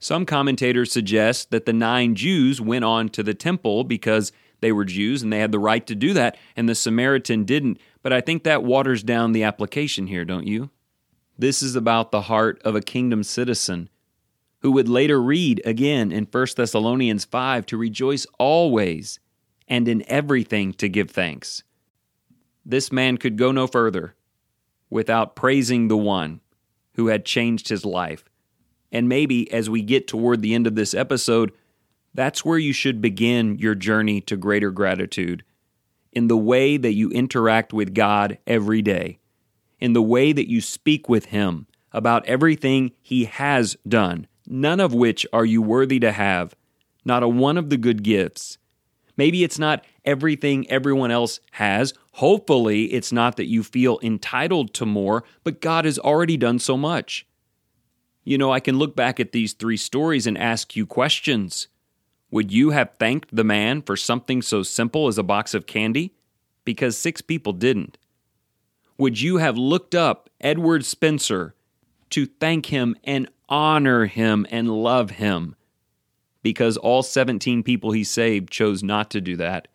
Some 0.00 0.26
commentators 0.26 0.90
suggest 0.90 1.52
that 1.52 1.66
the 1.66 1.72
nine 1.72 2.16
Jews 2.16 2.60
went 2.60 2.84
on 2.84 3.08
to 3.10 3.22
the 3.22 3.32
temple 3.32 3.84
because 3.84 4.32
They 4.62 4.72
were 4.72 4.84
Jews 4.84 5.22
and 5.22 5.32
they 5.32 5.40
had 5.40 5.52
the 5.52 5.58
right 5.58 5.84
to 5.88 5.94
do 5.94 6.14
that, 6.14 6.38
and 6.56 6.68
the 6.68 6.74
Samaritan 6.74 7.44
didn't. 7.44 7.78
But 8.00 8.12
I 8.12 8.20
think 8.22 8.44
that 8.44 8.62
waters 8.62 9.02
down 9.02 9.32
the 9.32 9.42
application 9.42 10.06
here, 10.06 10.24
don't 10.24 10.46
you? 10.46 10.70
This 11.36 11.62
is 11.62 11.74
about 11.74 12.12
the 12.12 12.22
heart 12.22 12.62
of 12.64 12.76
a 12.76 12.80
kingdom 12.80 13.24
citizen 13.24 13.90
who 14.60 14.70
would 14.70 14.88
later 14.88 15.20
read 15.20 15.60
again 15.64 16.12
in 16.12 16.28
1 16.30 16.46
Thessalonians 16.56 17.24
5 17.24 17.66
to 17.66 17.76
rejoice 17.76 18.24
always 18.38 19.18
and 19.66 19.88
in 19.88 20.04
everything 20.06 20.72
to 20.74 20.88
give 20.88 21.10
thanks. 21.10 21.64
This 22.64 22.92
man 22.92 23.18
could 23.18 23.36
go 23.36 23.50
no 23.50 23.66
further 23.66 24.14
without 24.88 25.34
praising 25.34 25.88
the 25.88 25.96
one 25.96 26.40
who 26.94 27.08
had 27.08 27.24
changed 27.24 27.68
his 27.68 27.84
life. 27.84 28.24
And 28.92 29.08
maybe 29.08 29.50
as 29.52 29.68
we 29.68 29.82
get 29.82 30.06
toward 30.06 30.40
the 30.40 30.54
end 30.54 30.68
of 30.68 30.76
this 30.76 30.94
episode, 30.94 31.50
that's 32.14 32.44
where 32.44 32.58
you 32.58 32.72
should 32.72 33.00
begin 33.00 33.58
your 33.58 33.74
journey 33.74 34.20
to 34.22 34.36
greater 34.36 34.70
gratitude 34.70 35.44
in 36.12 36.26
the 36.26 36.36
way 36.36 36.76
that 36.76 36.92
you 36.92 37.10
interact 37.10 37.72
with 37.72 37.94
God 37.94 38.38
every 38.46 38.82
day, 38.82 39.18
in 39.80 39.94
the 39.94 40.02
way 40.02 40.32
that 40.32 40.50
you 40.50 40.60
speak 40.60 41.08
with 41.08 41.26
Him 41.26 41.66
about 41.92 42.26
everything 42.26 42.92
He 43.00 43.24
has 43.24 43.76
done, 43.88 44.26
none 44.46 44.80
of 44.80 44.92
which 44.94 45.26
are 45.32 45.44
you 45.44 45.62
worthy 45.62 45.98
to 46.00 46.12
have, 46.12 46.54
not 47.04 47.22
a 47.22 47.28
one 47.28 47.56
of 47.56 47.70
the 47.70 47.78
good 47.78 48.02
gifts. 48.02 48.58
Maybe 49.16 49.44
it's 49.44 49.58
not 49.58 49.84
everything 50.04 50.70
everyone 50.70 51.10
else 51.10 51.40
has. 51.52 51.94
Hopefully, 52.12 52.84
it's 52.92 53.12
not 53.12 53.36
that 53.36 53.48
you 53.48 53.62
feel 53.62 53.98
entitled 54.02 54.74
to 54.74 54.86
more, 54.86 55.24
but 55.44 55.60
God 55.60 55.84
has 55.84 55.98
already 55.98 56.36
done 56.36 56.58
so 56.58 56.76
much. 56.76 57.26
You 58.24 58.38
know, 58.38 58.52
I 58.52 58.60
can 58.60 58.78
look 58.78 58.94
back 58.94 59.18
at 59.18 59.32
these 59.32 59.52
three 59.52 59.76
stories 59.76 60.26
and 60.26 60.38
ask 60.38 60.76
you 60.76 60.86
questions. 60.86 61.68
Would 62.32 62.50
you 62.50 62.70
have 62.70 62.94
thanked 62.98 63.36
the 63.36 63.44
man 63.44 63.82
for 63.82 63.94
something 63.94 64.40
so 64.40 64.62
simple 64.62 65.06
as 65.06 65.18
a 65.18 65.22
box 65.22 65.52
of 65.52 65.66
candy? 65.66 66.14
Because 66.64 66.96
six 66.96 67.20
people 67.20 67.52
didn't. 67.52 67.98
Would 68.96 69.20
you 69.20 69.36
have 69.36 69.58
looked 69.58 69.94
up 69.94 70.30
Edward 70.40 70.86
Spencer 70.86 71.54
to 72.08 72.24
thank 72.24 72.66
him 72.66 72.96
and 73.04 73.28
honor 73.50 74.06
him 74.06 74.46
and 74.50 74.70
love 74.70 75.10
him? 75.10 75.56
Because 76.42 76.78
all 76.78 77.02
17 77.02 77.62
people 77.62 77.92
he 77.92 78.02
saved 78.02 78.50
chose 78.50 78.82
not 78.82 79.10
to 79.10 79.20
do 79.20 79.36
that. 79.36 79.68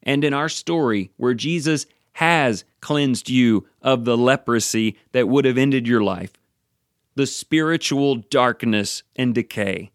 And 0.00 0.22
in 0.22 0.32
our 0.32 0.48
story, 0.48 1.10
where 1.16 1.34
Jesus 1.34 1.86
has 2.12 2.64
cleansed 2.80 3.28
you 3.28 3.66
of 3.82 4.04
the 4.04 4.16
leprosy 4.16 4.96
that 5.10 5.28
would 5.28 5.44
have 5.44 5.58
ended 5.58 5.88
your 5.88 6.02
life, 6.02 6.34
the 7.16 7.26
spiritual 7.26 8.16
darkness 8.16 9.02
and 9.16 9.34
decay, 9.34 9.90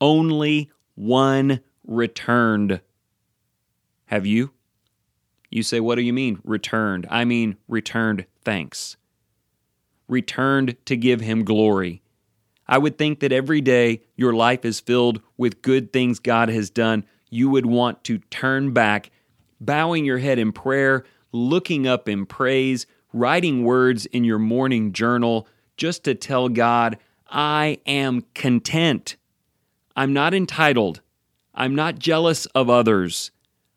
only 0.00 0.70
one 0.94 1.60
returned. 1.86 2.80
Have 4.06 4.26
you? 4.26 4.52
You 5.50 5.62
say, 5.62 5.80
What 5.80 5.96
do 5.96 6.02
you 6.02 6.12
mean, 6.12 6.40
returned? 6.44 7.06
I 7.10 7.24
mean, 7.24 7.56
returned 7.68 8.26
thanks. 8.44 8.96
Returned 10.08 10.76
to 10.86 10.96
give 10.96 11.20
him 11.20 11.44
glory. 11.44 12.02
I 12.66 12.78
would 12.78 12.98
think 12.98 13.20
that 13.20 13.32
every 13.32 13.60
day 13.60 14.02
your 14.16 14.32
life 14.32 14.64
is 14.64 14.80
filled 14.80 15.20
with 15.36 15.62
good 15.62 15.92
things 15.92 16.18
God 16.18 16.48
has 16.48 16.70
done. 16.70 17.04
You 17.30 17.50
would 17.50 17.66
want 17.66 18.04
to 18.04 18.18
turn 18.30 18.72
back, 18.72 19.10
bowing 19.60 20.04
your 20.04 20.18
head 20.18 20.38
in 20.38 20.52
prayer, 20.52 21.04
looking 21.32 21.86
up 21.86 22.08
in 22.08 22.26
praise, 22.26 22.86
writing 23.12 23.64
words 23.64 24.06
in 24.06 24.24
your 24.24 24.38
morning 24.38 24.92
journal 24.92 25.46
just 25.76 26.04
to 26.04 26.14
tell 26.14 26.48
God, 26.48 26.98
I 27.28 27.78
am 27.86 28.24
content. 28.34 29.16
I'm 29.96 30.12
not 30.12 30.34
entitled. 30.34 31.00
I'm 31.54 31.74
not 31.74 31.98
jealous 31.98 32.46
of 32.46 32.68
others. 32.68 33.30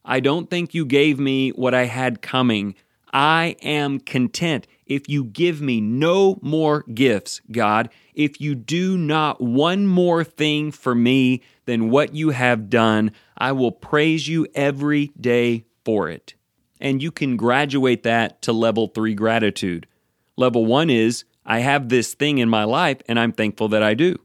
I 0.03 0.19
don't 0.19 0.49
think 0.49 0.73
you 0.73 0.85
gave 0.85 1.19
me 1.19 1.49
what 1.51 1.73
I 1.73 1.85
had 1.85 2.21
coming. 2.21 2.75
I 3.13 3.55
am 3.61 3.99
content. 3.99 4.67
If 4.85 5.09
you 5.09 5.25
give 5.25 5.61
me 5.61 5.81
no 5.81 6.39
more 6.41 6.83
gifts, 6.93 7.41
God, 7.51 7.89
if 8.13 8.39
you 8.39 8.55
do 8.55 8.97
not 8.97 9.41
one 9.41 9.85
more 9.85 10.23
thing 10.23 10.71
for 10.71 10.95
me 10.95 11.43
than 11.65 11.89
what 11.89 12.15
you 12.15 12.29
have 12.29 12.69
done, 12.69 13.11
I 13.37 13.51
will 13.51 13.71
praise 13.71 14.27
you 14.27 14.47
every 14.55 15.11
day 15.19 15.65
for 15.83 16.09
it. 16.09 16.35
And 16.79 17.01
you 17.03 17.11
can 17.11 17.37
graduate 17.37 18.03
that 18.03 18.41
to 18.43 18.53
level 18.53 18.87
three 18.87 19.13
gratitude. 19.13 19.87
Level 20.35 20.65
one 20.65 20.89
is 20.89 21.25
I 21.45 21.59
have 21.59 21.89
this 21.89 22.13
thing 22.13 22.37
in 22.37 22.49
my 22.49 22.63
life 22.63 23.01
and 23.07 23.19
I'm 23.19 23.31
thankful 23.31 23.67
that 23.69 23.83
I 23.83 23.93
do. 23.93 24.17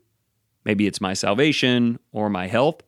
Maybe 0.65 0.87
it's 0.87 1.01
my 1.01 1.15
salvation 1.15 1.99
or 2.13 2.31
my 2.31 2.47
health. 2.47 2.83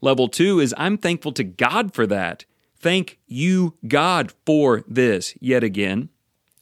Level 0.00 0.28
two 0.28 0.60
is 0.60 0.74
I'm 0.76 0.98
thankful 0.98 1.32
to 1.32 1.44
God 1.44 1.94
for 1.94 2.06
that. 2.06 2.44
Thank 2.78 3.18
you, 3.26 3.76
God, 3.88 4.32
for 4.44 4.84
this 4.86 5.34
yet 5.40 5.64
again. 5.64 6.10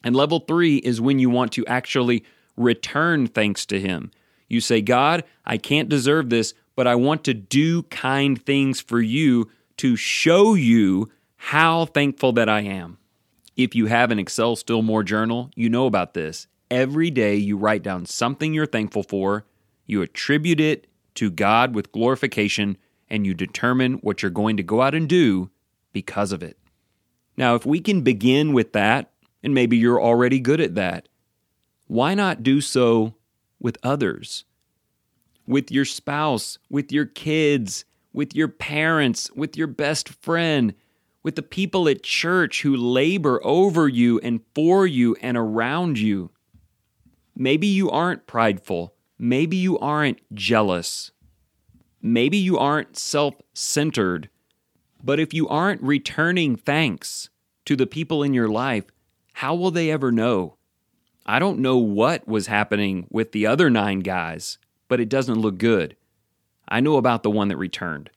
And 0.04 0.14
level 0.14 0.40
three 0.40 0.76
is 0.76 1.00
when 1.00 1.18
you 1.18 1.30
want 1.30 1.52
to 1.52 1.66
actually 1.66 2.24
return 2.56 3.26
thanks 3.26 3.66
to 3.66 3.80
Him. 3.80 4.10
You 4.48 4.60
say, 4.60 4.82
God, 4.82 5.24
I 5.44 5.56
can't 5.56 5.88
deserve 5.88 6.30
this, 6.30 6.54
but 6.76 6.86
I 6.86 6.94
want 6.94 7.24
to 7.24 7.34
do 7.34 7.82
kind 7.84 8.40
things 8.40 8.80
for 8.80 9.00
you 9.00 9.50
to 9.78 9.96
show 9.96 10.54
you 10.54 11.10
how 11.36 11.86
thankful 11.86 12.32
that 12.32 12.48
I 12.48 12.60
am. 12.60 12.98
If 13.56 13.74
you 13.74 13.86
have 13.86 14.10
an 14.10 14.18
Excel 14.18 14.56
Still 14.56 14.82
More 14.82 15.02
journal, 15.02 15.50
you 15.54 15.68
know 15.68 15.86
about 15.86 16.14
this. 16.14 16.46
Every 16.70 17.10
day 17.10 17.36
you 17.36 17.56
write 17.56 17.82
down 17.82 18.06
something 18.06 18.54
you're 18.54 18.66
thankful 18.66 19.02
for, 19.02 19.44
you 19.92 20.02
attribute 20.02 20.60
it 20.60 20.88
to 21.14 21.30
God 21.30 21.74
with 21.74 21.92
glorification, 21.92 22.76
and 23.08 23.26
you 23.26 23.34
determine 23.34 23.94
what 23.94 24.22
you're 24.22 24.30
going 24.30 24.56
to 24.56 24.62
go 24.62 24.82
out 24.82 24.94
and 24.94 25.08
do 25.08 25.50
because 25.92 26.32
of 26.32 26.42
it. 26.42 26.58
Now, 27.36 27.54
if 27.54 27.64
we 27.64 27.80
can 27.80 28.00
begin 28.00 28.52
with 28.52 28.72
that, 28.72 29.12
and 29.42 29.54
maybe 29.54 29.76
you're 29.76 30.02
already 30.02 30.40
good 30.40 30.60
at 30.60 30.74
that, 30.74 31.08
why 31.86 32.14
not 32.14 32.42
do 32.42 32.60
so 32.60 33.14
with 33.60 33.76
others? 33.82 34.44
With 35.46 35.70
your 35.70 35.84
spouse, 35.84 36.58
with 36.70 36.90
your 36.90 37.06
kids, 37.06 37.84
with 38.12 38.34
your 38.34 38.48
parents, 38.48 39.30
with 39.32 39.56
your 39.56 39.66
best 39.66 40.08
friend, 40.08 40.74
with 41.22 41.36
the 41.36 41.42
people 41.42 41.88
at 41.88 42.02
church 42.02 42.62
who 42.62 42.76
labor 42.76 43.40
over 43.44 43.88
you 43.88 44.18
and 44.20 44.40
for 44.54 44.86
you 44.86 45.16
and 45.20 45.36
around 45.36 45.98
you. 45.98 46.30
Maybe 47.36 47.66
you 47.66 47.90
aren't 47.90 48.26
prideful. 48.26 48.91
Maybe 49.24 49.56
you 49.56 49.78
aren't 49.78 50.18
jealous. 50.34 51.12
Maybe 52.02 52.36
you 52.36 52.58
aren't 52.58 52.96
self 52.96 53.36
centered. 53.54 54.28
But 55.00 55.20
if 55.20 55.32
you 55.32 55.46
aren't 55.46 55.80
returning 55.80 56.56
thanks 56.56 57.30
to 57.66 57.76
the 57.76 57.86
people 57.86 58.24
in 58.24 58.34
your 58.34 58.48
life, 58.48 58.86
how 59.34 59.54
will 59.54 59.70
they 59.70 59.92
ever 59.92 60.10
know? 60.10 60.56
I 61.24 61.38
don't 61.38 61.60
know 61.60 61.76
what 61.76 62.26
was 62.26 62.48
happening 62.48 63.06
with 63.10 63.30
the 63.30 63.46
other 63.46 63.70
nine 63.70 64.00
guys, 64.00 64.58
but 64.88 64.98
it 64.98 65.08
doesn't 65.08 65.38
look 65.38 65.56
good. 65.56 65.94
I 66.68 66.80
know 66.80 66.96
about 66.96 67.22
the 67.22 67.30
one 67.30 67.46
that 67.46 67.56
returned. 67.56 68.10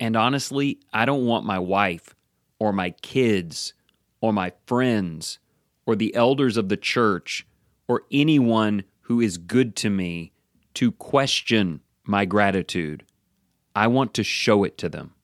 And 0.00 0.16
honestly, 0.16 0.80
I 0.92 1.04
don't 1.04 1.26
want 1.26 1.46
my 1.46 1.60
wife 1.60 2.16
or 2.58 2.72
my 2.72 2.90
kids 2.90 3.72
or 4.20 4.32
my 4.32 4.52
friends 4.66 5.38
or 5.86 5.94
the 5.94 6.12
elders 6.16 6.56
of 6.56 6.68
the 6.68 6.76
church 6.76 7.46
or 7.86 8.02
anyone 8.10 8.82
who 9.02 9.20
is 9.20 9.38
good 9.38 9.76
to 9.76 9.90
me 9.90 10.32
to 10.74 10.92
question 10.92 11.80
my 12.04 12.24
gratitude. 12.24 13.04
I 13.74 13.86
want 13.86 14.14
to 14.14 14.24
show 14.24 14.64
it 14.64 14.78
to 14.78 14.88
them. 14.88 15.14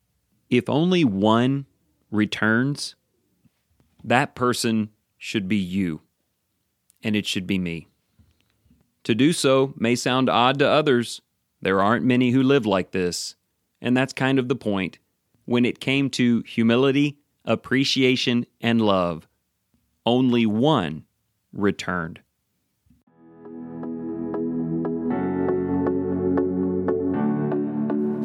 If 0.48 0.68
only 0.68 1.04
one 1.04 1.66
returns, 2.10 2.94
that 4.04 4.34
person 4.34 4.90
should 5.18 5.48
be 5.48 5.56
you, 5.56 6.02
and 7.02 7.16
it 7.16 7.26
should 7.26 7.46
be 7.46 7.58
me. 7.58 7.88
To 9.04 9.14
do 9.14 9.32
so 9.32 9.74
may 9.76 9.94
sound 9.94 10.28
odd 10.28 10.58
to 10.60 10.68
others. 10.68 11.20
There 11.60 11.80
aren't 11.80 12.04
many 12.04 12.30
who 12.30 12.42
live 12.42 12.66
like 12.66 12.92
this, 12.92 13.34
and 13.80 13.96
that's 13.96 14.12
kind 14.12 14.38
of 14.38 14.48
the 14.48 14.56
point. 14.56 14.98
When 15.44 15.64
it 15.64 15.80
came 15.80 16.10
to 16.10 16.42
humility, 16.42 17.18
appreciation, 17.44 18.46
and 18.60 18.80
love, 18.80 19.28
only 20.04 20.46
one 20.46 21.04
returned. 21.52 22.20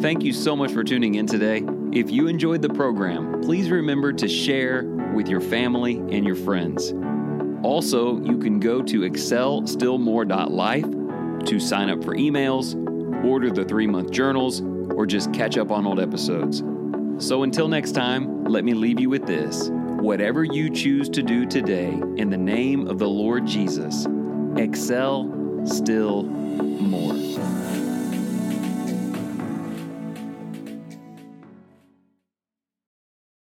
Thank 0.02 0.24
you 0.24 0.34
so 0.34 0.56
much 0.56 0.72
for 0.72 0.84
tuning 0.84 1.14
in 1.14 1.28
today. 1.28 1.64
If 1.94 2.10
you 2.10 2.26
enjoyed 2.26 2.64
the 2.64 2.70
program, 2.70 3.40
please 3.44 3.70
remember 3.70 4.12
to 4.12 4.28
share 4.28 4.84
with 5.14 5.28
your 5.28 5.42
family 5.42 5.98
and 5.98 6.26
your 6.26 6.38
friends. 6.38 6.92
Also, 7.62 8.20
you 8.22 8.40
can 8.40 8.60
go 8.60 8.82
to 8.82 9.02
excelstillmore.life 9.02 11.46
to 11.46 11.60
sign 11.60 11.92
up 11.92 12.04
for 12.04 12.16
emails, 12.16 12.74
order 13.24 13.52
the 13.52 13.64
three 13.64 13.86
month 13.86 14.10
journals, 14.10 14.62
or 14.96 15.06
just 15.06 15.32
catch 15.34 15.56
up 15.56 15.70
on 15.70 15.86
old 15.86 16.00
episodes. 16.00 16.64
So 17.24 17.44
until 17.44 17.68
next 17.68 17.92
time, 17.92 18.46
let 18.46 18.66
me 18.66 18.74
leave 18.74 19.00
you 19.00 19.12
with 19.12 19.28
this. 19.28 19.70
Whatever 19.72 20.44
you 20.44 20.72
choose 20.72 21.10
to 21.10 21.22
do 21.22 21.46
today, 21.46 21.92
in 22.18 22.32
the 22.32 22.38
name 22.38 22.88
of 22.88 22.98
the 22.98 23.08
Lord 23.08 23.46
Jesus, 23.46 24.08
excel 24.58 25.32
still 25.64 26.24
more. 26.24 27.91